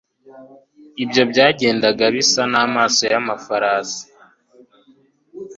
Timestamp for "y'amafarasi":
3.11-4.05